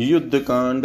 [0.00, 0.82] युद्धकांड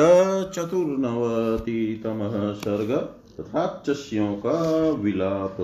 [0.51, 3.09] चतुर्नवतितमः सर्ग
[3.55, 5.57] राक्षस्यों का विलाप।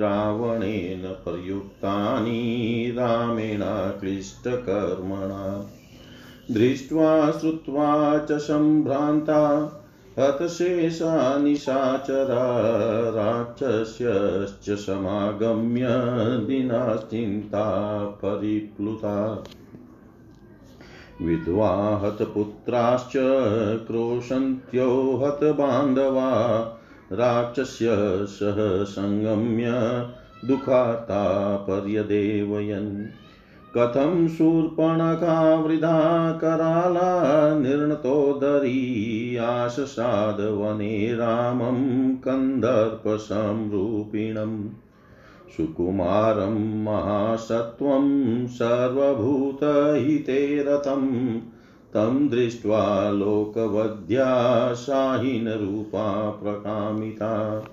[0.00, 3.60] रावणेन प्रयुक्तानि, रामेण
[4.00, 5.66] क्लिष्टकर्मणा।
[6.50, 9.72] दृष्ट्वा, श्रुत्वा च सम्भ्रान्ता
[10.18, 12.60] हतशेषा निशाचरा
[13.10, 15.86] राक्षस्यश्च समागम्य
[16.46, 19.44] दिनाश्चिन्ता परिप्लुता।
[21.22, 23.12] विधवा हतपुत्राश्च
[23.86, 26.58] क्रोशन्त्यो हतबान्धवा
[27.12, 27.86] राक्षस्य
[28.26, 29.64] सह सङ्गम्य
[30.44, 33.06] दुःखार्ता पर्यदेवयन्
[33.76, 44.68] कथं शूर्पणखा वृथा कराला निर्णतोदरी आशसादवने रामं कन्दर्पसंरूपिणम्
[45.56, 51.40] सुकुमारं महासत्त्वं सर्वभूतहिते रतं
[51.94, 57.64] तं दृष्ट्वा लोकवध्या शाहिनरूपा प्रकामिता।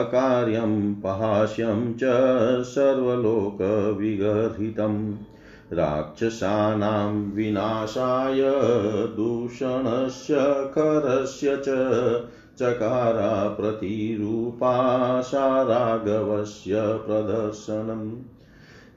[0.02, 2.04] अकार्यं पहास्यं च
[2.74, 5.02] सर्वलोकविगर्हितम्
[5.74, 8.42] राक्षसानां विनाशाय
[9.16, 10.36] दूषणस्य
[10.76, 11.66] खरस्य च
[12.60, 18.12] चकारा प्रतिरूपा सा राघवस्य प्रदर्शनम्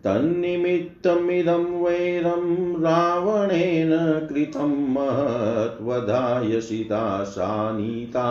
[0.05, 3.91] तन्निमित्तमिदं वैरं रावणेन
[4.29, 8.25] कृतं महत्वधाय सीता सानीता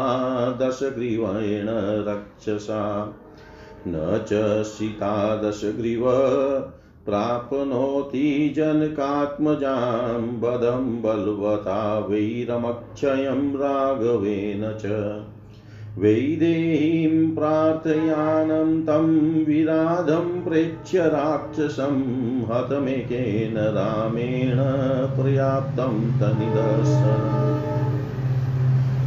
[0.61, 1.67] दशग्रीवेण
[2.07, 3.13] रक्षसा।
[3.87, 6.03] न च सीता दशग्रीव
[7.09, 14.85] प्राप्नोति जनकात्मजां वदं बलवता वैरमक्षयं राघवेन च।
[15.99, 22.03] वैदेहीं प्रार्थयानं तं विराधं प्रेक्ष्य राक्षसं
[22.51, 24.57] हतमेकेन रामेण
[25.17, 27.57] पर्याप्तं तनिदर्शनम्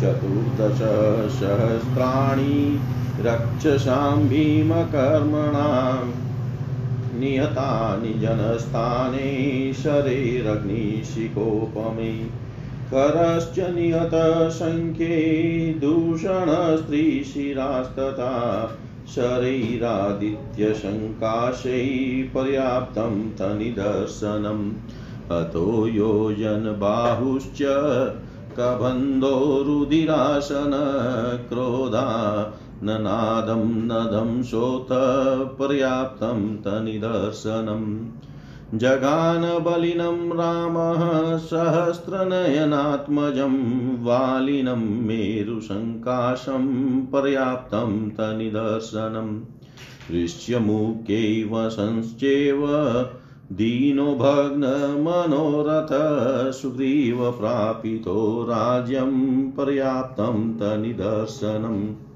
[0.00, 2.80] चतुर्दशसहस्राणि
[3.20, 6.31] रक्षसां भीमकर्मणां
[7.22, 12.28] नियतानि जनस्थाने शरैरग्निशिकोपमे।
[12.94, 18.32] करश्च नियतसङ्ख्ये दूषणस्त्रीशिरास्तथा
[19.08, 21.82] शरैरादित्यशङ्काशै
[22.34, 24.72] पर्याप्तं तनिदर्शनम्।
[25.38, 27.62] अतो योजनबाहुश्च
[28.56, 30.72] कबन्धो रुदिरासन
[31.48, 32.08] क्रोधा
[32.82, 34.88] ननादं नदं शोत
[35.58, 38.06] पर्याप्तं तनिदर्शनम्
[38.78, 42.44] जगानबलिनं रामः सहस्रनयनात्मजं
[44.04, 46.66] वालिनं मेरुसङ्काशं
[47.06, 49.40] पर्याप्तं तनिदर्शनम्
[50.10, 52.66] दृश्यमुख्यैव संश्चेव,
[53.52, 55.88] दीनो भग्नमनोरथ
[56.52, 62.11] सुग्रीवप्रापितो राज्यं पर्याप्तं तनिदर्शनम्।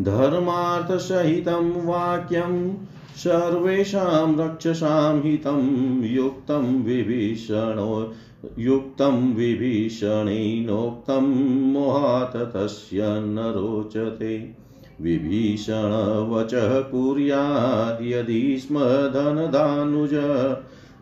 [0.00, 2.74] धर्मार्थसहितं वाक्यं
[3.16, 5.60] सर्वेषां रक्षसां हितं
[6.04, 8.12] युक्तं विभीषणो
[8.58, 11.26] युक्तं विभीषणेनोक्तं
[11.72, 14.54] मोहात् तस्य न रोचते
[15.00, 20.10] विभीषणवचः कुर्याद् यदि स्म धनदानुज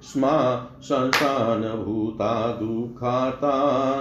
[0.02, 3.54] स्मा संस्थानभूता दुःखाता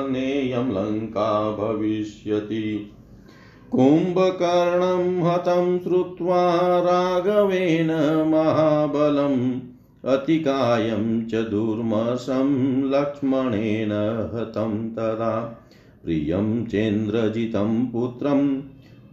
[0.08, 2.94] नेयं लङ्का भविष्यति।
[3.72, 7.88] कुम्भकर्णं हतं श्रुत्वा राघवेन
[8.28, 9.60] महाबलम्
[10.06, 13.92] अतिकायं च दुर्मसं लक्ष्मणेन
[14.36, 15.64] हतं तदा।
[16.04, 18.60] प्रियं चेन्द्रजितं पुत्रं,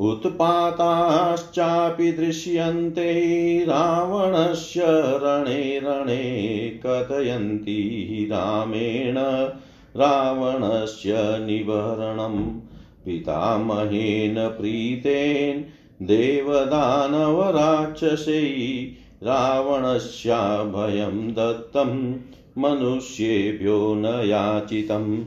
[0.00, 9.48] उत्पाताश्चापि दृश्यन्ते, रावणस्य रणे रणे कथयन्ति रामेण,
[9.96, 12.60] रावणस्य निवरणं
[13.04, 15.64] पितामहेन प्रीतेन
[16.06, 18.86] देवदानवराक्षसै
[19.22, 22.18] रावणस्याभयं दत्तं,
[22.58, 25.24] मनुष्येभ्यो न याचितम्।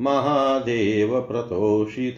[0.00, 2.16] महादेवप्रतोषित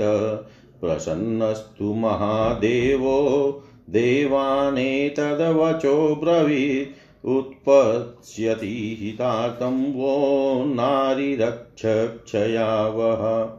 [0.81, 13.51] प्रसन्नस्तु महादेवो देवानेतद्वचो ब्रवीत्। उत्पत्स्यति हितार्थं वो नारीरक्षक्षया वः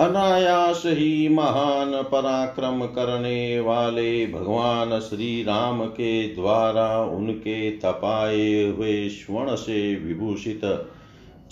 [0.00, 9.56] अनायास ही महान पराक्रम करने वाले भगवान श्री राम के द्वारा उनके तपाए हुए स्वर्ण
[9.56, 10.60] से विभूषित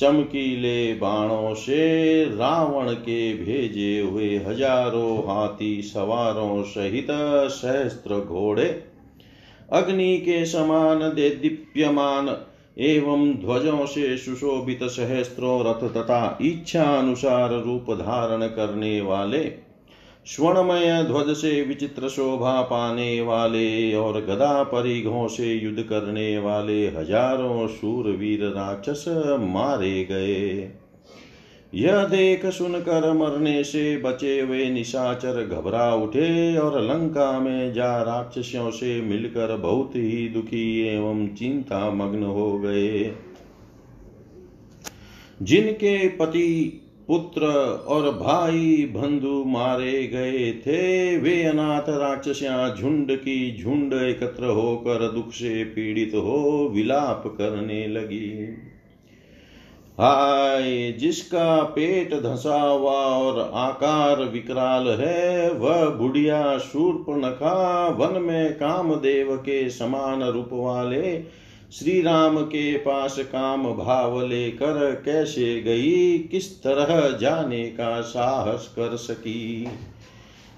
[0.02, 7.06] चमकीले बाणों से रावण के भेजे हुए हज़ारों हाथी सवारों सहित
[7.50, 8.84] सहस्त्र घोड़े,
[9.72, 12.36] अग्नि के समान दे दीप्यमान
[12.78, 19.71] एवं ध्वजों से सुशोभित सहस्त्रों रथ तथा इच्छा अनुसार रूप धारण करने वाले
[20.26, 27.66] स्वर्णमय ध्वज से विचित्र शोभा पाने वाले और गदा परिघों से युद्ध करने वाले हज़ारों
[27.68, 29.04] शूरवीर राक्षस
[29.40, 30.70] मारे गए।
[31.72, 38.70] यह देख सुनकर मरने से बचे हुए निशाचर घबरा उठे और लंका में जा राक्षसियों
[38.70, 43.14] से मिलकर बहुत ही दुखी एवं चिंता मग्न हो गए।
[45.42, 46.78] जिनके पति
[47.12, 47.46] पुत्र
[47.88, 55.32] और भाई बंधु मारे गए थे। वे अनाथ राक्षसियाँ झुंड की झुंड एकत्र होकर दुख
[55.32, 58.56] से पीड़ित हो विलाप करने लगी।
[60.00, 69.36] हाय, जिसका पेट धसा हुआ और आकार विकराल है, वह बुढ़िया शूर्पणखा वन में कामदेव
[69.36, 71.41] के समान रूप वाले
[71.78, 76.18] श्री राम के पास काम भाव लेकर कैसे गई?
[76.18, 79.68] किस तरह जाने का साहस कर सकी?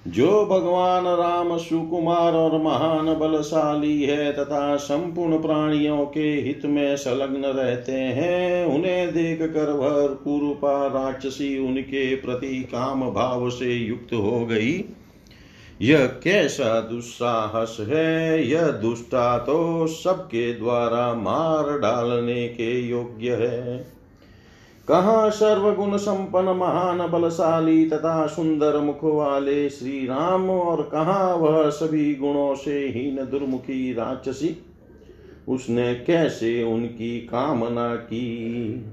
[0.08, 7.44] जो भगवान राम सुकुमार और महान बलशाली है तथा संपूर्ण प्राणियों के हित में संलग्न
[7.44, 14.46] रहते हैं, उन्हें देख कर वह कुरूपा राक्षसी उनके प्रति काम भाव से युक्त हो
[14.46, 14.84] गई।
[15.82, 23.78] यह कैसा दुस्साहस है, यह दुष्टा तो सबके द्वारा मार डालने के योग्य है।
[24.88, 32.14] कहा सर्वगुण संपन्न, महान, बलशाली तथा सुंदर मुख वाले श्री राम और कहा वह सभी
[32.14, 34.56] गुणों से हीन दुर्मुखी राक्षसी,
[35.48, 38.84] उसने कैसे उनकी कामना की?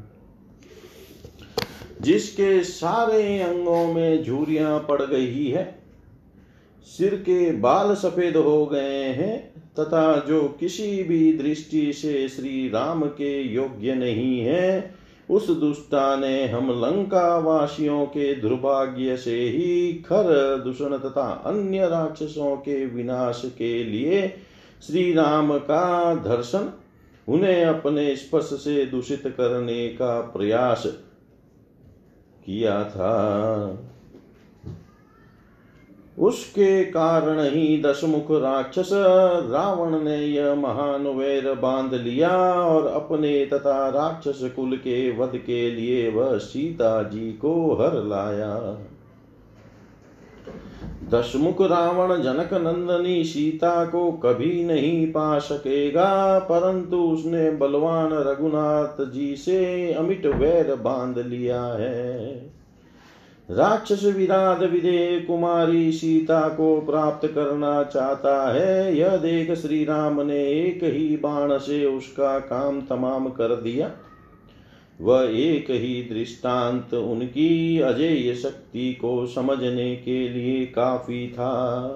[2.02, 5.81] जिसके सारे अंगों में झूरियाँ पड़ गई है
[6.86, 13.06] सिर के बाल सफ़ेद हो गए हैं, तथा जो किसी भी दृष्टि से श्री राम
[13.06, 20.58] के योग्य नहीं है, उस दुष्टा ने हम लंका वासियों के दुर्भाग्य से ही खर
[20.64, 24.34] दूषण तथा अन्य राक्षसों के विनाश के लिए
[24.88, 26.74] श्री राम का दर्शन,
[27.28, 30.84] उन्हें अपने स्पर्श से दूषित करने का प्रयास
[32.46, 33.88] किया था।
[36.18, 38.90] उसके कारण ही दशमुख राक्षस
[39.52, 45.72] रावण ने यह महान वैर बाँध लिया और अपने तथा राक्षस कुल के वध के
[45.72, 48.56] लिए वह सीता जी को हर लाया।
[51.10, 59.36] दशमुख रावण जनक नंदनी सीता को कभी नहीं पा सकेगा, परंतु उसने बलवान रघुनाथ जी
[59.36, 62.61] से अमिट वैर बाँध लिया है।
[63.52, 70.40] राक्षस विराध विदे कुमारी सीता को प्राप्त करना चाहता है। यह देख श्री राम ने
[70.40, 73.92] एक ही बाण से उसका काम तमाम कर दिया।
[75.02, 81.88] वह एक ही दृष्टांत उनकी अजय शक्ति को समझने के लिए काफ़ी था।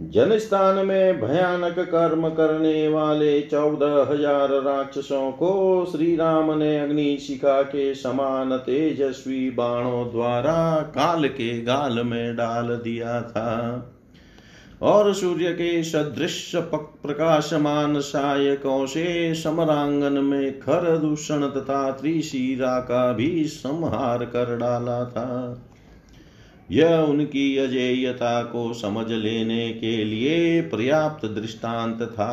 [0.00, 7.62] जनस्थान में भयानक कर्म करने वाले चौदह हज़ार राक्षसों को श्री राम ने अग्नि शिखा
[7.62, 13.90] के समान तेजस्वी बाणों द्वारा काल के गाल में डाल दिया था।
[14.82, 23.44] और सूर्य के सदृश प्रकाशमान सायकों से समरांगन में खर दूषण तथा त्रिशीरा का भी
[23.44, 25.60] संहार कर डाला था।
[26.70, 32.32] यह उनकी अजेयता को समझ लेने के लिए पर्याप्त दृष्टांत था।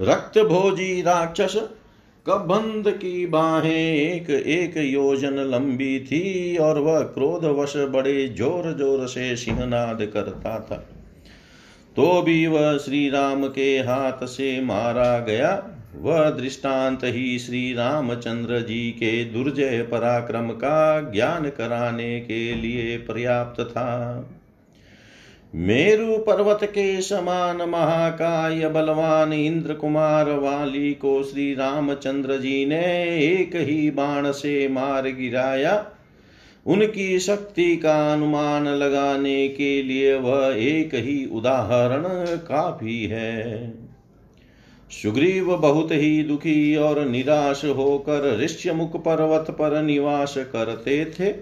[0.00, 1.56] रक्त भोजी राक्षस,
[2.26, 9.36] कबंध की बाहें एक एक योजन लंबी थी और वह क्रोधवश बड़े ज़ोर ज़ोर से
[9.36, 10.76] सिंहनाद करता था।
[11.96, 15.50] तो भी वह श्री राम के हाथ से मारा गया।
[16.00, 23.60] वह दृष्टांत ही श्री रामचंद्र जी के दुर्जय पराक्रम का ज्ञान कराने के लिए पर्याप्त
[23.60, 24.30] था।
[25.54, 32.84] मेरु पर्वत के समान महाकाय बलवान इंद्र कुमार वाली को श्री रामचंद्र जी ने
[33.18, 35.86] एक ही बाण से मार गिराया।
[36.66, 42.02] उनकी शक्ति का अनुमान लगाने के लिए वह एक ही उदाहरण
[42.36, 43.74] काफ़ी है।
[45.02, 51.32] सुग्रीव बहुत ही दुखी और निराश होकर ऋष्यमुख पर्वत पर निवास करते थे।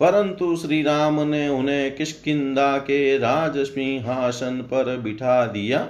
[0.00, 5.88] परंतु श्री राम ने उन्हें किसकिदा के राज सिंहासन पर बिठा दिया।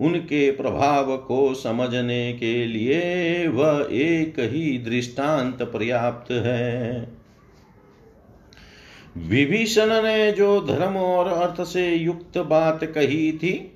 [0.00, 7.08] उनके प्रभाव को समझने के लिए वह एक ही दृष्टांत पर्याप्त है।
[9.18, 13.69] विभीषण ने जो धर्म और अर्थ से युक्त बात कही थी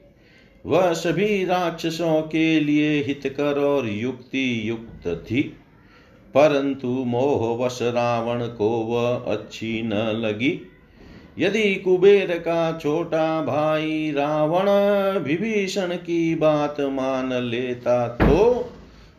[0.66, 5.42] वह सभी राक्षसों के लिए हितकर और युक्ति युक्त थी।
[6.34, 10.60] परंतु मोहवश रावण को वह अच्छी न लगी।
[11.38, 14.68] यदि कुबेर का छोटा भाई रावण
[15.20, 18.70] विभीषण की बात मान लेता तो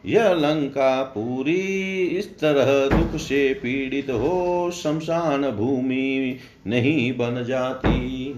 [0.05, 6.37] यह लंका पूरी इस तरह दुख से पीड़ित हो, शमशान भूमि
[6.67, 8.35] नहीं बन जाती।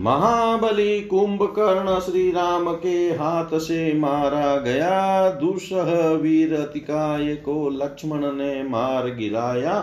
[0.00, 8.62] महाबली कुंभकर्ण श्री राम के हाथ से मारा गया दुसह वीर अतिकाय को लक्ष्मण ने
[8.62, 9.80] मार गिराया।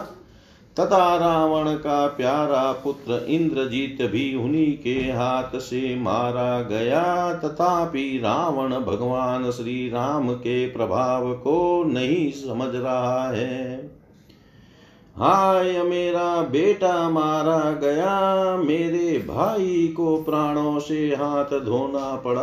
[0.79, 8.73] तथा रावण का प्यारा पुत्र इंद्रजीत भी उन्हीं के हाथ से मारा गया। तथापि रावण
[8.73, 13.91] भगवान श्री राम के प्रभाव को नहीं समझ रहा है।
[15.19, 22.41] हाय मेरा बेटा मारा गया, मेरे भाई को प्राणों से हाथ धोना पड़ा।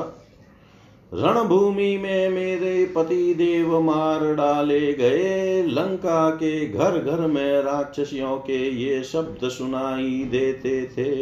[1.14, 8.70] रणभूमि में मेरे पति देव मार डाले गए, लंका के घर घर में राक्षसियों के
[8.70, 11.14] ये शब्द सुनाई देते थे।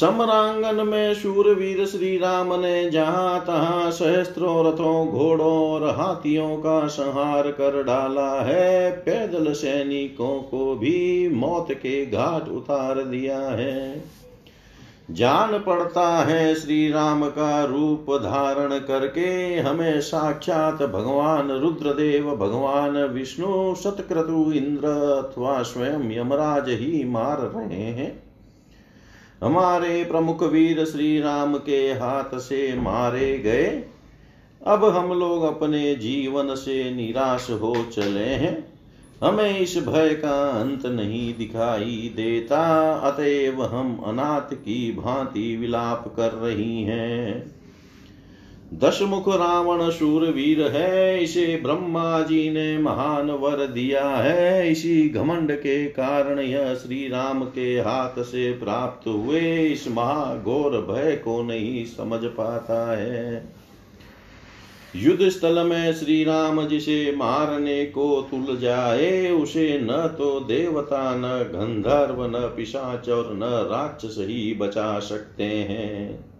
[0.00, 7.50] समरांगन में शूरवीर श्री राम ने जहाँ तहां सहस्त्रों रथों, घोड़ों और हाथियों का संहार
[7.50, 14.04] कर डाला है। पैदल सैनिकों को भी मौत के घाट उतार दिया है।
[15.10, 23.74] जान पड़ता है श्री राम का रूप धारण करके। हमें साक्षात भगवान रुद्रदेव, भगवान विष्णु
[23.74, 28.23] सतक्रतु इंद्र अथवा स्वयं यमराज ही मार रहे हैं।
[29.42, 33.84] हमारे प्रमुख वीर श्री राम के हाथ से मारे गए।
[34.66, 38.74] अब हम लोग अपने जीवन से निराश हो चले हैं।
[39.22, 46.32] हमें इस भय का अंत नहीं दिखाई देता, अतएव हम अनाथ की भांति विलाप कर
[46.32, 47.53] रही हैं।
[48.74, 55.84] दशमुख रावण शूरवीर है, इसे ब्रह्मा जी ने महान वर दिया है। इसी घमंड के
[55.86, 62.24] कारण यह श्री राम के हाथ से प्राप्त हुए। इस महाघोर भय को नहीं समझ
[62.24, 63.54] पाता है।
[64.96, 71.42] युद्ध स्थल में श्री राम जिसे मारने को तुल जाए, उसे न तो देवता, न
[71.42, 76.33] गंधर्व, न पिशाच और न राक्षस ही बचा सकते हैं।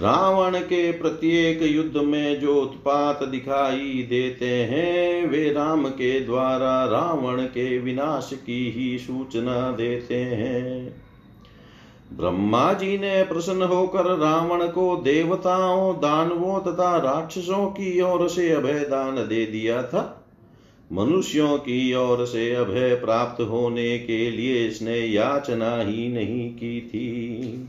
[0.00, 7.42] रावण के प्रत्येक युद्ध में जो उत्पात दिखाई देते हैं, वे राम के द्वारा रावण
[7.42, 11.02] के विनाश की ही सूचना देते हैं।
[12.12, 18.78] ब्रह्मा जी ने प्रसन्न होकर रावण को देवताओं, दानवों तथा राक्षसों की ओर से अभय
[18.78, 20.26] दान दे दिया था।
[20.92, 27.68] मनुष्यों की ओर से अभय प्राप्त होने के लिए इसने याचना ही नहीं की थी।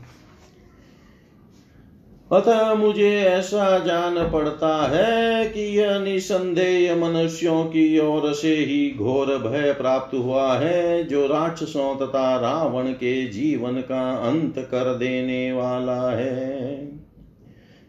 [2.32, 9.26] अतः मुझे ऐसा जान पड़ता है कि यह निसंदेह मनुष्यों की ओर से ही घोर
[9.26, 16.10] भय प्राप्त हुआ है, जो राक्षसों तथा रावण के जीवन का अंत कर देने वाला
[16.10, 16.88] है।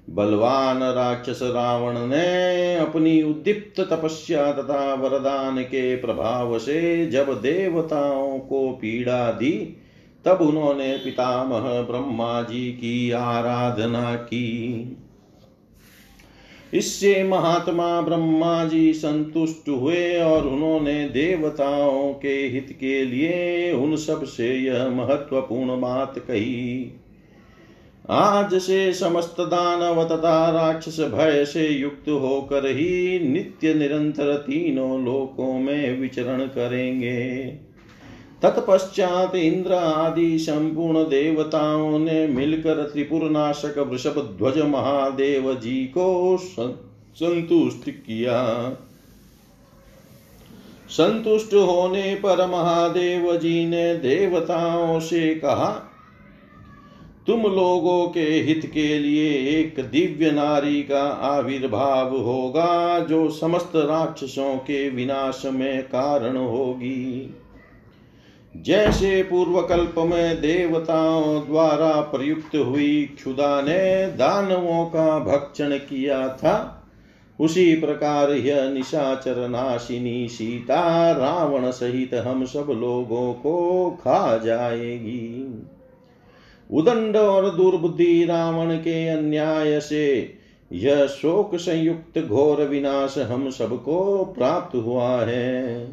[0.10, 8.69] बलवान राक्षस रावण ने अपनी उद्दीप्त तपस्या तथा वरदान के प्रभाव से जब देवताओं को
[8.69, 9.75] पीड़ा दी
[10.25, 14.47] तब उन्होंने पितामह ब्रह्मा जी की आराधना की।
[16.73, 24.55] इससे महात्मा ब्रह्मा जी संतुष्ट हुए और उन्होंने देवताओं के हित के लिए उन सबसे
[24.55, 26.91] यह महत्वपूर्ण बात कही।
[28.10, 35.60] आज से समस्त दानव तथा राक्षस भय से युक्त होकर ही नित्य निरंतर तीनों लोकों
[35.60, 37.68] में विचरण करेंगे।
[38.43, 47.89] तत्पश्चात इंद्र आदि संपूर्ण देवताओं ने मिलकर त्रिपुर नाशक वृषभ ध्वज महादेव जी को संतुष्ट
[47.89, 48.38] किया।
[50.89, 55.69] संतुष्ट होने पर महादेव जी ने देवताओं से कहा,
[57.28, 64.56] तुम लोगों के हित के लिए एक दिव्य नारी का आविर्भाव होगा, जो समस्त राक्षसों
[64.58, 67.36] के विनाश में कारण होगी।
[68.55, 76.75] जैसे पूर्व कल्प में देवताओं द्वारा प्रयुक्त हुई क्षुदा ने दानवों का भक्षण किया था,
[77.39, 85.45] उसी प्रकार यह निशाचर नाशिनी सीता रावण सहित हम सब लोगों को खा जाएगी।
[86.71, 90.35] उदंड और दुर्बुद्धि रावण के अन्याय से
[90.71, 95.88] यह शोक संयुक्त घोर विनाश हम सबको प्राप्त हुआ है।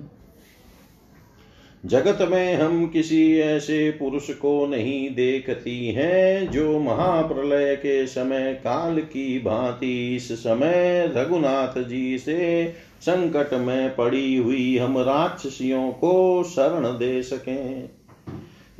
[1.87, 9.01] जगत में हम किसी ऐसे पुरुष को नहीं देखती हैं जो महाप्रलय के समय काल
[9.01, 16.87] की भांति इस समय रघुनाथ जी से संकट में पड़ी हुई हम राक्षसियों को शरण
[16.87, 17.89] दे सकें।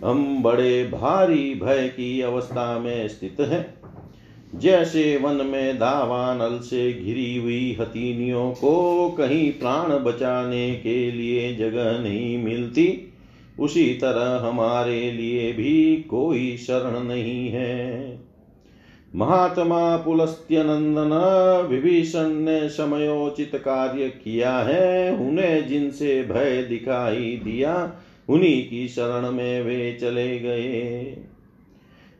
[0.05, 3.75] हम बड़े भारी भय की अवस्था में स्थित हैं।
[4.59, 11.99] जैसे वन में दावानल से घिरी हुई हथीनियों को कहीं प्राण बचाने के लिए जगह
[11.99, 13.13] नहीं मिलती,
[13.61, 18.19] उसी तरह हमारे लिए भी कोई शरण नहीं है।
[19.15, 21.11] महात्मा पुलस्त्य नंदन
[21.71, 27.93] विभीषण ने समयोचित कार्य किया है, उन्हें जिनसे भय दिखाई दिया,
[28.29, 31.17] उन्हीं की शरण में वे चले गए।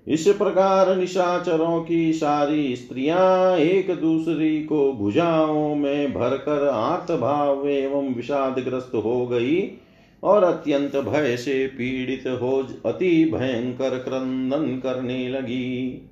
[0.09, 8.91] इस प्रकार निशाचरों की सारी स्त्रियाँ एक दूसरी को भुजाओं में भरकर आर्तभाव एवं विषादग्रस्त
[8.95, 9.79] हो गई
[10.23, 16.03] और अत्यंत भय से पीड़ित हो अति भयंकर क्रंदन करने लगी।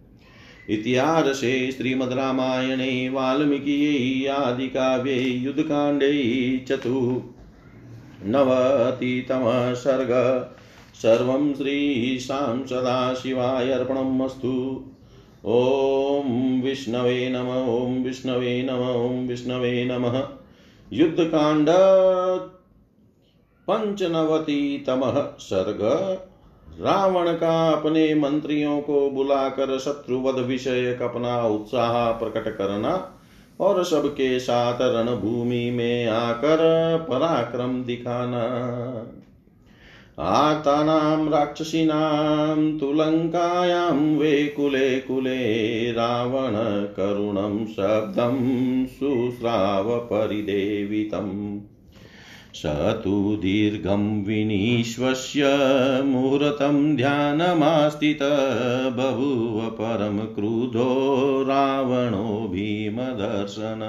[0.71, 1.69] इतिहासे
[3.09, 7.23] वाल्मीकि आदि आदिकाव्ये, युद्धकाण्डे, चतु
[8.25, 10.11] नवतितमः सर्ग
[10.95, 14.85] सर्वं श्रीशां सदाशिवाय अर्पणमस्तु।
[15.47, 20.23] ॐ विष्णवे नम, ॐ विष्णवे नम, ॐ विष्णवे नमः।
[20.93, 21.69] युद्धकाण्ड
[23.69, 25.83] पंचनवतितमः सर्ग।
[26.81, 33.21] रावण का अपने मंत्रियों को बुलाकर शत्रुवध विषय अपना उत्साह प्रकट करना
[33.61, 36.57] और सबके साथ रणभूमि में आकर
[37.11, 38.43] पराक्रम दिखाना।
[40.19, 51.61] आतानां राक्षसीनां तु वे कुले कुले रावणकरुणं शब्दं शुश्रावपरिदेवितम्
[52.55, 52.63] स
[53.05, 55.45] तु दीर्घं विनीश्वस्य
[56.05, 58.19] मुहूर्तं ध्यानमास्थित
[58.93, 63.81] बभूव परं क्रुधो रावणो भीमदर्शन।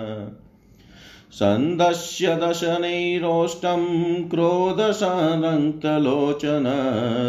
[1.35, 3.81] सन्दस्य दशनैरोष्टं
[4.29, 6.65] क्रोधसरङ्कलोचन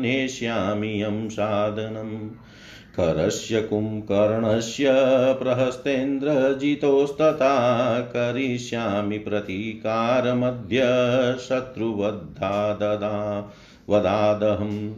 [0.00, 2.30] नेष्यामि यं साधनम्।
[2.96, 4.86] करस्य कुम्कर्णस्य
[5.42, 10.80] प्रहस्तेन्द्रजितोस्तथा करिष्यामि प्रतीकारमद्य
[11.40, 13.52] शत्रुवद्धा
[13.88, 14.92] वदादहम्।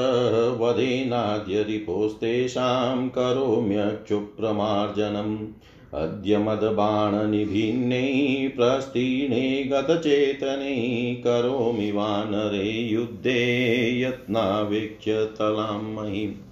[0.60, 5.46] वदेनाद्य रिपोस्तेषां करोम्यक्षुप्रमार्जनम्।
[5.94, 16.43] अद्य मदबाणनिभिन्नै प्रस्तीणे गतचेतने करोमि वानरे युद्धे यत्नावेक्ष्य तलां महिम्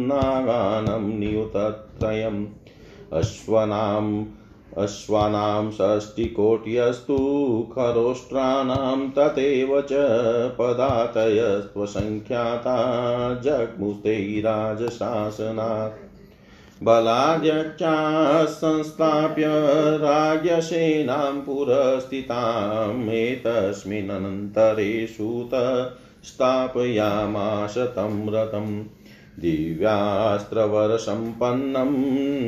[0.08, 2.46] नागानं नियुतत्रयम्।
[3.14, 4.26] अश्वनाम्
[4.78, 7.18] अश्वानां षष्टिकोट्यस्तु
[7.76, 9.94] खरोष्ट्राणां तथैव च
[10.60, 11.74] पदातयस्त्वसङ्ख्याता
[13.44, 16.14] जग्मुस्ते राजशासनात्।
[16.84, 19.44] बलाध्यक्षाः संस्थाप्य
[19.98, 21.42] राज्यसेनां
[25.08, 25.50] सूत
[26.24, 28.84] स्थापयामास तं रथम्
[29.40, 31.94] दिव्यास्त्रवरसम्पन्नं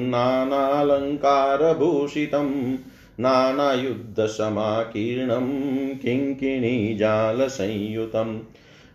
[0.10, 2.78] नानालङ्कारभूषितं
[3.20, 8.40] नानायुद्धसमाकीर्णं किङ्किणीजालसंयुतं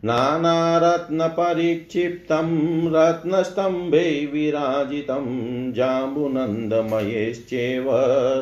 [0.05, 2.48] नानारत्नपरिक्षिप्तं
[2.92, 5.26] रत्नस्तम्भे विराजितं
[5.72, 7.90] जाम्बुनन्दमयेश्चैव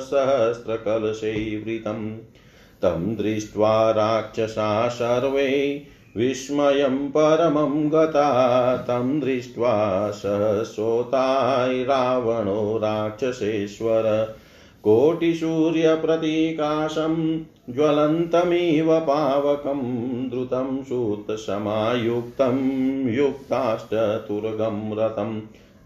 [0.01, 2.19] सहस्रकलशैवृतं
[2.83, 5.87] तं दृष्ट्वा राक्षसा सर्वे
[6.19, 14.35] विस्मयं परमं गता, तं दृष्ट्वा सहसोताय रावणो राक्षसेश्वर।
[14.83, 25.41] कोटिसूर्यप्रतीकाशं ज्वलन्तमिव पावकं, द्रुतं सूतसमायुक्तं, युक्ताष्टतुर्गं रथम्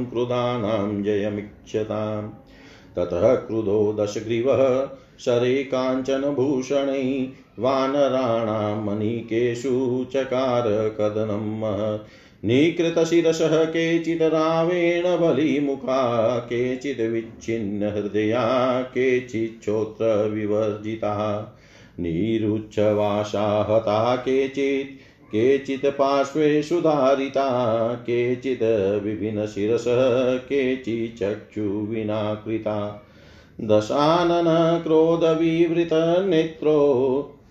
[0.05, 2.29] क्रुधानां जयमिक्षताम्
[2.97, 4.63] ततः क्रुधो दशग्रीवः
[5.25, 7.05] शरे काञ्चनभूषणै
[7.59, 8.85] वानराणामनीकेषु
[10.13, 10.67] चकार
[10.99, 11.45] कदनं
[12.47, 15.99] निकृतशिरसः केचित् रावेण बलिमुखा
[16.39, 18.41] केचित् विच्छिन्नहृदया
[18.93, 21.13] केचिच्छोत्र विवर्जिता
[21.99, 24.91] निरुच्छवासा हता केचित्
[25.31, 27.47] केचित् पार्श्वे सुधारिता
[27.95, 28.63] केचित्
[29.03, 30.01] विभिन्नशिरसः
[30.49, 31.41] केचिच्चक्षुविनाकृता
[33.61, 34.49] दशानन
[34.83, 36.77] क्रोधविवृतनेत्रो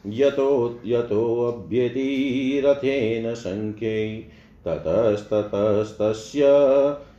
[0.07, 4.23] यतो यतोऽभ्यतिरथेन सङ्ख्यै
[4.67, 6.41] ततस्ततस्तस्य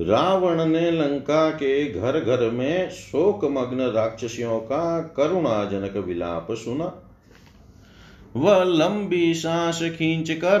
[0.00, 7.09] रावण ने लंका के घर घर में शोकमग्न राक्षसियों का करुणाजनक विलाप सुना।
[8.36, 10.60] वह लंबी सांस खींच कर,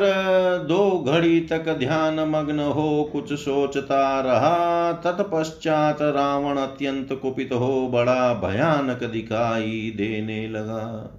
[0.68, 8.34] दो घड़ी तक ध्यान मग्न हो, कुछ सोचता रहा। तत्पश्चात रावण अत्यंत कुपित हो, बड़ा
[8.34, 11.14] भयानक दिखाई देने लगा।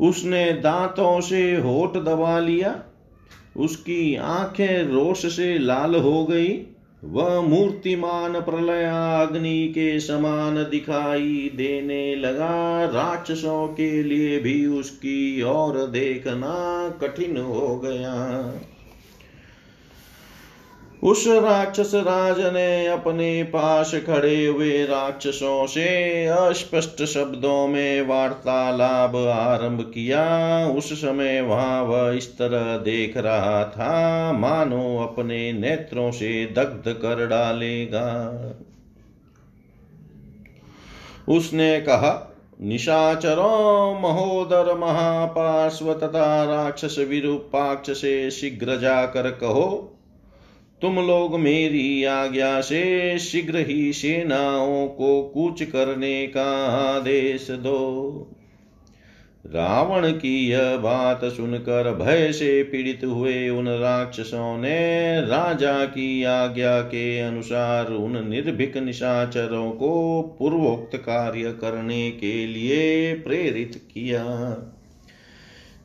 [0.00, 2.82] उसने दांतों से होठ दबा लिया,
[3.56, 6.66] उसकी आँखें रोष से लाल हो गई।
[7.04, 8.84] वह मूर्तिमान प्रलय
[9.22, 17.76] अग्नि के समान दिखाई देने लगा। राक्षसों के लिए भी उसकी ओर देखना कठिन हो
[17.78, 18.14] गया।
[21.02, 29.80] उस राक्षस राज ने अपने पास खड़े हुए राक्षसों से अस्पष्ट शब्दों में वार्तालाप आरंभ
[29.94, 30.24] किया।
[30.66, 37.26] उस समय वहाँ वह इस तरह देख रहा था, मानो अपने नेत्रों से दग्ध कर
[37.26, 38.08] डालेगा।
[41.28, 49.96] उसने कहा, निशाचरों, महोदर महापार्श्व तथा राक्षस विरूपाक्ष से शीघ्र जाकर कहो
[50.82, 58.36] तुम लोग मेरी आज्ञा से शीघ्र ही सेनाओं को कूच करने का आदेश दो।
[59.46, 66.80] रावण की यह बात सुनकर भय से पीड़ित हुए उन राक्षसों ने राजा की आज्ञा
[66.80, 74.24] के अनुसार उन निर्भीक निशाचरों को पूर्वोक्त कार्य करने के लिए प्रेरित किया।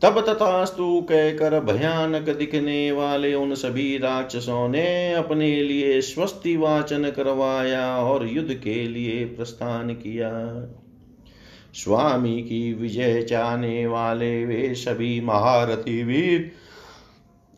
[0.01, 7.85] तब तथास्तु कहकर भयानक दिखने वाले उन सभी राक्षसों ने अपने लिए स्वस्ति वाचन करवाया
[7.97, 10.31] और युद्ध के लिए प्रस्थान किया।
[11.73, 16.51] स्वामी की विजय चाहने वाले वे सभी महारथी वीर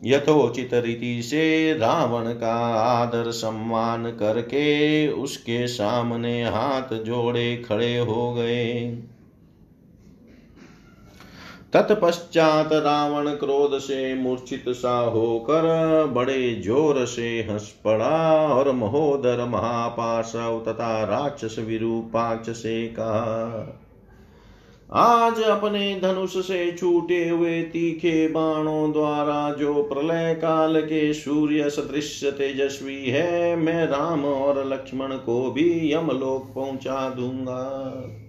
[0.02, 9.02] यथोचित रीति से रावण का आदर सम्मान करके उसके सामने हाथ जोड़े खड़े हो गए।
[11.72, 15.64] तत्पश्चात रावण क्रोध से मूर्छित सा होकर
[16.06, 23.84] बड़े ज़ोर से हंस पड़ा और महोदर महापाशव तथा राक्षस विरूपाक्ष से कहा,
[24.90, 32.20] आज अपने धनुष से छूटे हुए तीखे बाणों द्वारा जो प्रलय काल के सूर्य सदृश
[32.28, 38.24] तेजस्वी है, मैं राम और लक्ष्मण को भी यमलोक पहुँचा दूँगा।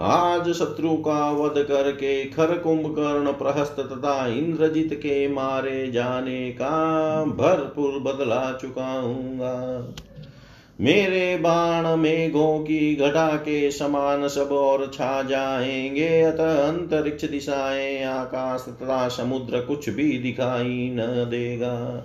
[0.00, 7.98] आज शत्रु का वध करके खर कुंभकर्ण प्रहस्त तथा इंद्रजित के मारे जाने का भरपूर
[8.00, 9.94] बदला चुकाऊँगा।
[10.80, 18.64] मेरे बाण मेघों की घटा के समान सब और छा जाएँगे, अतः अंतरिक्ष दिशाएँ आकाश
[18.68, 20.98] तथा समुद्र कुछ भी दिखाई न
[21.30, 22.04] देगा।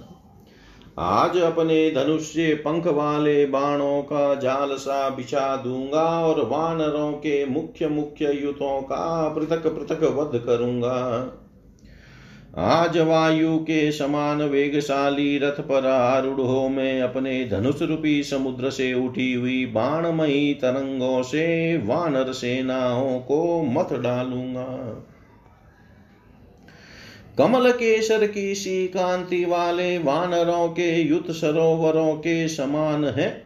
[1.01, 7.45] आज अपने धनुष से पंख वाले बाणों का जाल सा बिछा दूँगा और वानरों के
[7.45, 10.97] मुख्य मुख्य युतों का पृथक पृथक वध करूँगा।
[12.57, 18.93] आज वायु के समान वेगशाली रथ पर आरूढ़ हो मैं अपने धनुष रूपी समुद्र से
[18.93, 24.67] उठी हुई बाणमयी तरंगों से वानर सेनाओं को मत डालूँगा।
[27.41, 33.43] कमल केसर की सी कांति वाले वानरों के युत सरोवरों के समान है।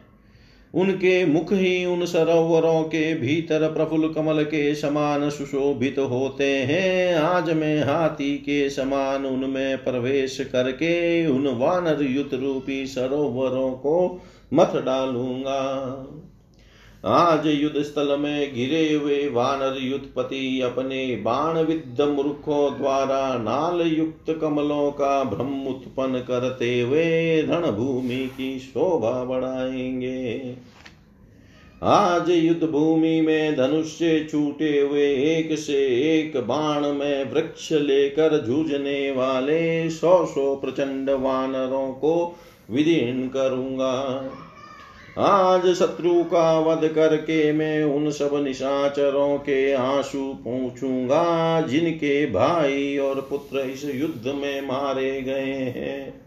[0.74, 7.50] उनके मुख ही उन सरोवरों के भीतर प्रफुल्ल कमल के समान सुशोभित होते हैं। आज
[7.50, 14.22] मैं हाथी के समान उनमें प्रवेश करके उन वानर युत रूपी सरोवरों को
[14.52, 15.82] मत डालूँगा।
[17.06, 24.38] आज युद्ध स्थल में घिरे हुए वानर युद्धपति अपने बाण विद्ध मूर्खों द्वारा नाल युक्त
[24.40, 30.54] कमलों का भ्रम उत्पन्न करते हुए रणभूमि की शोभा बढ़ाएँगे।
[31.82, 35.86] आज युद्ध भूमि में धनुष से छूटे हुए एक से
[36.18, 42.36] एक बाण में वृक्ष लेकर जूझने वाले सौ सौ प्रचंड वानरों को
[42.70, 43.94] विदीर्ण करूँगा।
[45.18, 53.20] आज शत्रु का वध करके मैं उन सब निशाचरों के आँसू पहुंचूँगा जिनके भाई और
[53.20, 56.22] पुत्र इस युद्ध में मारे गए हैं।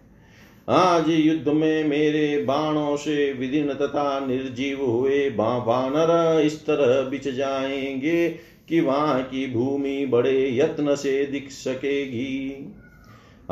[0.69, 8.29] आज युद्ध में मेरे बाणों से विधिन तथा निर्जीव हुए बानर इस तरह बिछ जाएँगे
[8.69, 12.73] कि वहाँ की भूमि बड़े यत्न से दिख सकेगी।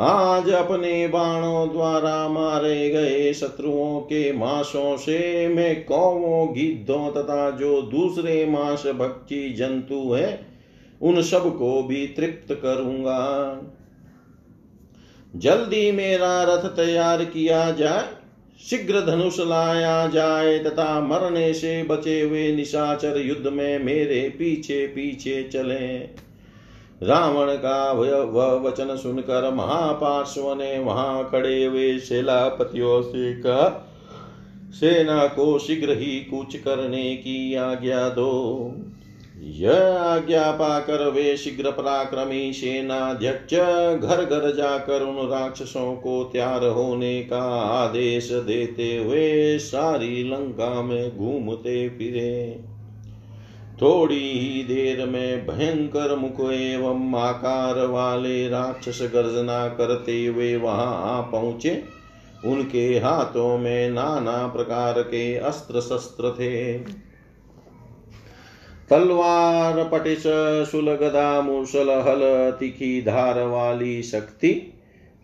[0.00, 7.82] आज अपने बाणों द्वारा मारे गए शत्रुओं के मांसों से मैं कौवों, गिद्धों तथा जो
[7.82, 10.46] दूसरे मांस भक्षी जंतु है,
[11.02, 13.60] उन सबको भी तृप्त करूँगा।
[15.36, 18.04] जल्दी मेरा रथ तैयार किया जाए,
[18.70, 25.42] शीघ्र धनुष लाया जाए तथा मरने से बचे हुए निशाचर युद्ध में मेरे पीछे पीछे
[25.52, 26.10] चलें।
[27.02, 33.84] रावण का वह वचन सुनकर महापार्श्व ने वहाँ खड़े हुए सेनापतियों से कहा,
[34.70, 38.74] सेना को शीघ्र ही कूच करने की आज्ञा दो।
[39.40, 43.54] यह आज्ञा पाकर वे शीघ्र पराक्रमी सेनाध्यक्ष
[44.02, 51.16] घर घर जाकर उन राक्षसों को तैयार होने का आदेश देते हुए सारी लंका में
[51.16, 52.60] घूमते फिरे।
[53.82, 61.20] थोड़ी ही देर में भयंकर मुख एवं आकार वाले राक्षस गर्जना करते हुए वहाँ आ
[61.20, 61.84] पहुँचे।
[62.44, 66.78] उनके हाथों में नाना प्रकार के अस्त्र शस्त्र थे।
[68.90, 70.22] तलवार, पटिश,
[70.70, 74.77] सुलगदा मूसल हल तिखी, धार वाली शक्ति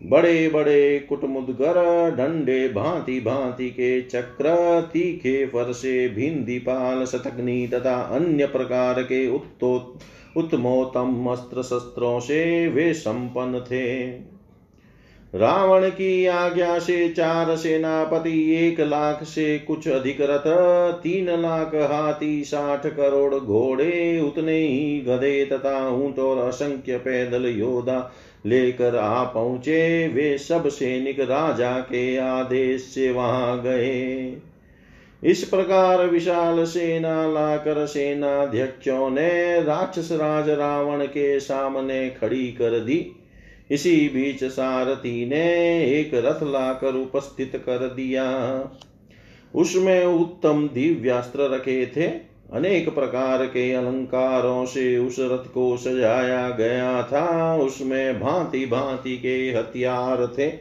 [0.09, 1.75] बड़े बड़े कुटमुदगर
[2.15, 9.97] डंडे भांति भांति के चक्र तीखे फरसे भिंदीपाल शतग्नि तथा अन्य प्रकार के उत्तो,
[10.37, 14.05] उत्तमोत्तम अस्त्र शस्त्रों से वे संपन्न थे।
[15.35, 20.43] रावण की आज्ञा से चार सेनापति एक लाख से कुछ अधिक रथ,
[21.01, 28.11] तीन लाख हाथी, साठ करोड़ घोड़े, उतने ही गधे तथा ऊँट और असंख्य पैदल योद्धा
[28.45, 34.37] लेकर आ पहुँचे, वे सब सैनिक राजा के आदेश से वहाँ गए।
[35.23, 43.11] इस प्रकार विशाल सेना लाकर सेनाध्यक्षों ने राक्षस राज रावण के सामने खड़ी कर दी।
[43.71, 45.45] इसी बीच सारथी ने
[45.87, 48.25] एक रथ लाकर उपस्थित कर दिया।
[49.55, 57.03] उसमें उत्तम दिव्यास्त्र रखे थे। अनेक प्रकार के अलंकारों से उस रथ को सजाया गया
[57.03, 60.51] था। उसमें भांति भांति के हथियार थे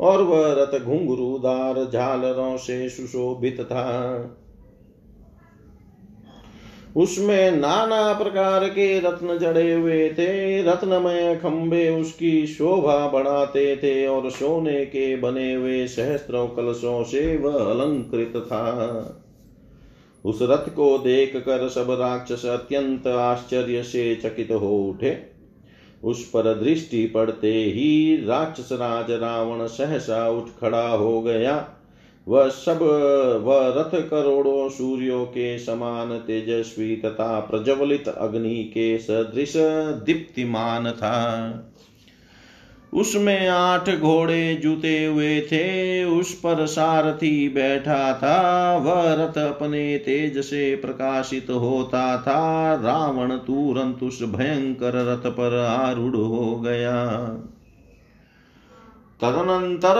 [0.00, 4.34] और वह रथ घुंघरूदार झालरों से सुशोभित था।
[6.96, 14.30] उसमें नाना प्रकार के रत्न जड़े हुए थे। रत्नमय खंबे उसकी शोभा बढ़ाते थे और
[14.30, 19.24] सोने के बने हुए सहस्त्रों कलशों से वह अलंकृत था।
[20.28, 25.18] उस रथ को देख कर सब राक्षस अत्यंत आश्चर्य से चकित हो उठे।
[26.04, 31.68] उस पर दृष्टि पड़ते ही राक्षस राज रावण सहसा उठ खड़ा हो गया।
[32.28, 32.78] वह सब,
[33.44, 39.52] वह रथ करोड़ों सूर्यों के समान तेजस्वी तथा प्रज्वलित अग्नि के सदृश
[40.04, 41.38] दीप्तिमान था।
[42.92, 50.38] उसमें आठ घोड़े जुते हुए थे, उस पर सारथी बैठा था, वह रथ अपने तेज
[50.38, 57.04] से प्रकाशित होता था, रावण तुरंत उस भयंकर रथ पर आरूढ़ हो गया।
[59.20, 59.96] तदनंतर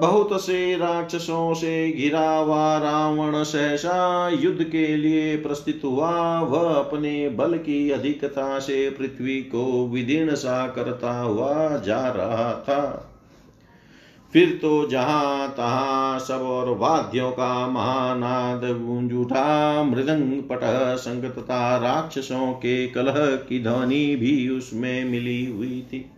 [0.00, 7.28] बहुत से राक्षसों से घिरा हुआ रावण सहसा युद्ध के लिए प्रस्तुत हुआ। वह अपने
[7.28, 13.06] बल की अधिकता से पृथ्वी को विदीर्ण सा करता हुआ जा रहा था।
[14.32, 20.60] फिर तो जहाँ तहां सब और वाद्यों का महानाद गूंज उठा। मृदंग पट
[20.98, 26.10] संग तथा राक्षसों के कलह की ध्वनि भी उसमें मिली हुई थी।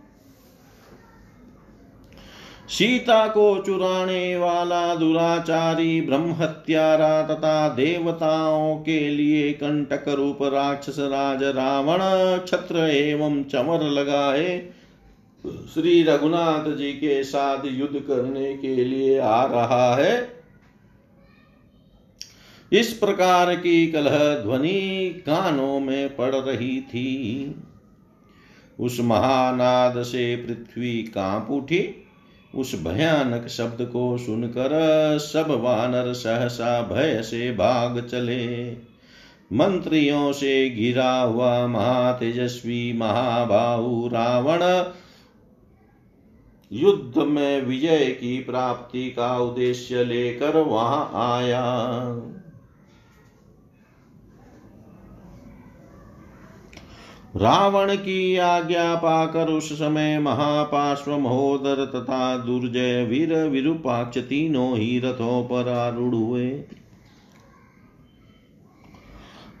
[2.69, 11.43] सीता को चुराने वाला दुराचारी ब्रह्म हत्यारा तथा देवताओं के लिए कंटक रूप राक्षस राज
[11.43, 11.99] रावण
[12.45, 14.69] छत्र एवं चमर लगाए।
[15.73, 20.43] श्री रघुनाथ जी के साथ युद्ध करने के लिए आ रहा है।
[22.71, 27.55] इस प्रकार की कलह ध्वनि कानों में पड़ रही थी।
[28.79, 32.02] उस महानाद से पृथ्वी काँप उठी।
[32.55, 34.69] उस भयानक शब्द को सुनकर
[35.19, 38.71] सब वानर सहसा भय से भाग चले।
[39.53, 44.91] मंत्रियों से घिरा हुआ महातेजस्वी महाबाहु रावण
[46.71, 51.63] युद्ध में विजय की प्राप्ति का उद्देश्य लेकर वहाँ आया।
[57.33, 65.43] रावण की आज्ञा पाकर उस समय महापार्श्व महोदर तथा दुर्जय वीर विरूपाक्ष तीनों ही रथों
[65.43, 66.49] पर आरूढ़ हुए।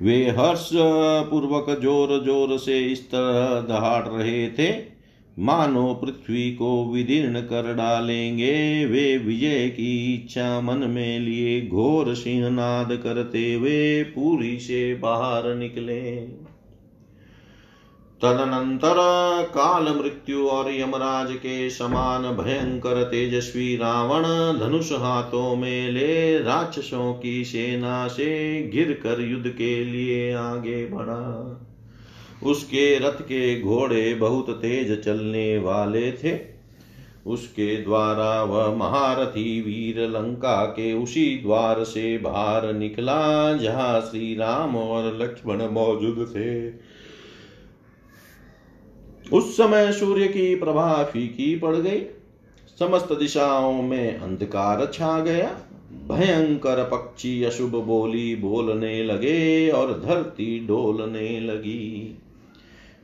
[0.01, 0.69] वे हर्ष
[1.29, 4.71] पूर्वक ज़ोर ज़ोर से इस तरह दहाड़ रहे थे,
[5.37, 12.95] मानो पृथ्वी को विदीर्ण कर डालेंगे। वे विजय की इच्छा मन में लिए घोर सिंहनाद
[13.03, 16.01] करते हुए पूरी से बाहर निकले।
[18.23, 18.95] तदनंतर
[19.49, 24.23] काल मृत्यु और यमराज के समान भयंकर तेजस्वी रावण
[24.59, 31.59] धनुष हाथों में ले राक्षसों की सेना से गिर कर युद्ध के लिए आगे बढ़ा।
[32.43, 36.37] उसके रथ के घोड़े बहुत तेज चलने वाले थे।
[37.27, 44.75] उसके द्वारा वह महारथी वीर लंका के उसी द्वार से बाहर निकला, जहाँ श्री राम
[44.75, 46.92] और लक्ष्मण मौजूद थे।
[49.33, 52.01] उस समय सूर्य की प्रभा फीकी पड़ गई।
[52.79, 55.57] समस्त दिशाओं में अंधकार छा गया।
[56.11, 62.17] भयंकर पक्षी अशुभ बोली बोलने लगे और धरती डोलने लगी।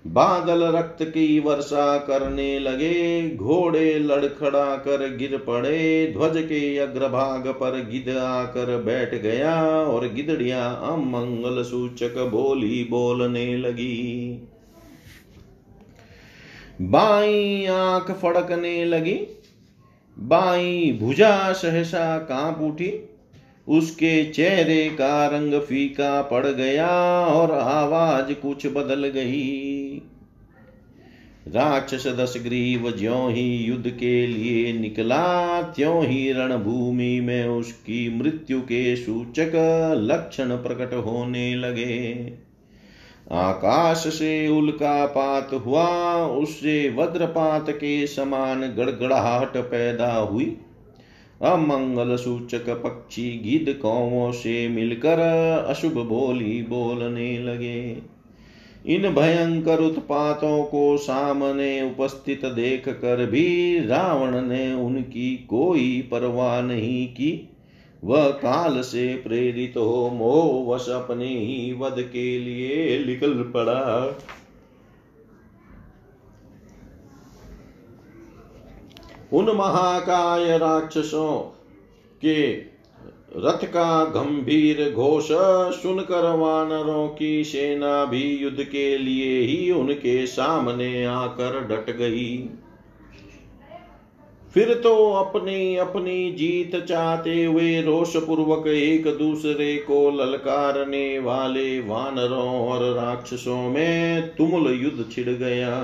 [0.08, 7.88] बादल रक्त की वर्षा करने लगे। घोड़े लड़खड़ा कर गिर पड़े। ध्वज के अग्रभाग पर
[7.92, 14.42] गिद आकर बैठ गया और गिदड़िया अमंगल सूचक बोली बोलने लगी।
[16.80, 19.20] बाई आँख फड़कने लगी,
[20.18, 22.94] बाई भुजा सहसा काँप उठी,
[23.68, 26.88] उसके चेहरे का रंग फीका पड़ गया
[27.26, 30.02] और आवाज़ कुछ बदल गई।
[31.48, 38.62] राक्षस दस ग्रीव ज्यो ही युद्ध के लिए निकला, त्यों ही रणभूमि में उसकी मृत्यु
[38.62, 39.52] के सूचक
[40.02, 42.14] लक्षण प्रकट होने लगे।
[43.32, 50.58] आकाश से उल्कापात हुआ, उससे वज्रपात के समान गड़गड़ाहट पैदा हुई।
[51.42, 55.20] अमंगल सूचक पक्षी गिद कौवों से मिलकर
[55.70, 57.98] अशुभ बोली बोलने लगे।
[58.88, 67.08] इन भयंकर उत्पातों को सामने उपस्थित देख कर भी रावण ने उनकी कोई परवाह नहीं
[67.08, 67.49] की।
[68.04, 74.18] वह काल से प्रेरित हो मोहवश अपने ही वध के लिए निकल पड़ा।
[79.34, 81.40] उन महाकाय राक्षसों
[82.22, 82.52] के
[83.36, 85.28] रथ का गंभीर घोष
[85.82, 92.50] सुनकर वानरों की सेना भी युद्ध के लिए ही उनके सामने आकर डट गई।
[94.54, 102.70] फिर तो अपनी अपनी जीत चाहते हुए रोष पूर्वक एक दूसरे को ललकारने वाले वानरों
[102.70, 105.76] और राक्षसों में तुमुल युद्ध छिड़ गया।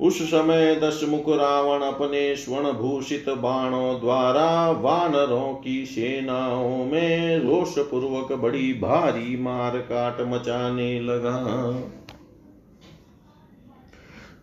[0.00, 7.78] उस समय दस मुख रावण अपने स्वर्ण भूषित बाणों द्वारा वानरों की सेनाओं में रोष
[7.78, 11.36] पूर्वक बड़ी भारी मार काट मचाने लगा।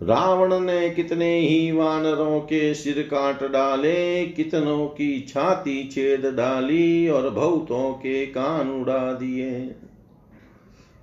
[0.04, 7.30] रावण ने कितने ही वानरों के सिर काट डाले, कितनों की छाती छेद डाली और
[7.30, 9.76] बहुतों के कान उड़ा दिए।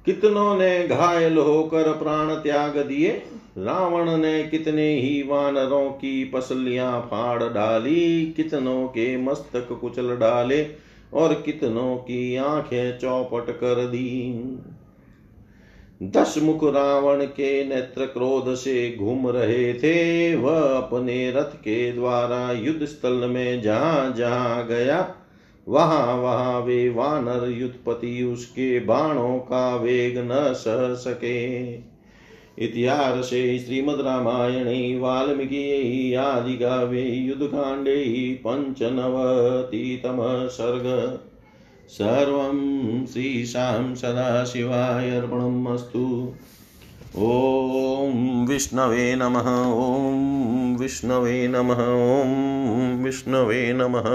[0.07, 3.23] कितनों ने घायल होकर प्राण त्याग दिए,
[3.59, 10.67] रावण ने कितने ही वानरों की पसलियाँ फाड़ डाली, कितनों के मस्तक कुचल डाले
[11.13, 14.33] और कितनों की आँखें चौपट कर दी।
[16.05, 22.53] दस मुख रावण के नेत्र क्रोध से घूम रहे थे। वह अपने रथ के द्वारा
[22.53, 25.15] युद्ध स्थल में जहाँ जहाँ गया,
[25.69, 31.75] वहाँ वहाँ वे वानर युद्धपति उसके बाणों का वेग न सह सके।
[32.59, 41.19] इतिहासे श्रीमद्रामायणे वाल्मीकियै आदिकाव्ये युद्धकाण्डे पञ्चनवतितमः सर्ग।
[41.89, 46.33] सर्वं श्रीशां सदाशिवाय अर्पणम् अस्तु
[47.17, 54.09] ॐ विष्णवे नमः ॐ विष्णवे नमः ॐ विष्णवे नमः।